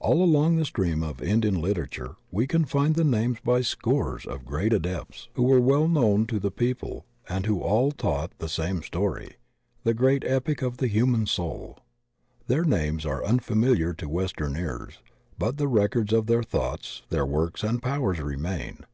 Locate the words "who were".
5.34-5.56